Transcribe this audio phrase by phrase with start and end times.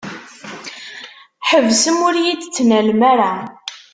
[1.49, 3.31] Ḥebsem ur yi-d-ttnalem ara.